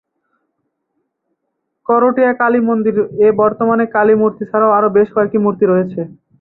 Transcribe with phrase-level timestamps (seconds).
[1.87, 2.95] করটিয়া কালী মন্দির
[3.19, 6.01] এ বর্তমানে কালী মূর্তি ছাড়াও আরো বেশ কয়েকটি মূর্তি রয়েছে।